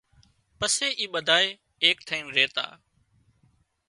پسي 0.59 0.87
اِي 0.99 1.05
ٻڌائي 1.13 1.49
ايڪ 1.83 1.97
ٿئينَ 2.07 2.23
ريتا 2.35 2.65